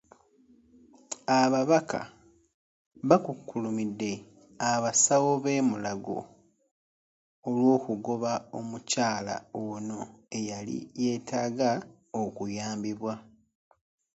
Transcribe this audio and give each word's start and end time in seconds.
Ababaka 1.39 1.99
baakukkulumidde 3.07 4.11
abasawo 4.71 5.31
b'e 5.43 5.65
Mulago 5.69 6.19
olw'okugoba 7.49 8.33
omukyala 8.57 9.35
ono 9.67 9.97
eyali 10.37 10.77
yeetaaga 11.01 11.69
okuyambibwa. 12.21 13.13